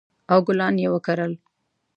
[0.31, 1.33] او ګلان یې وکرل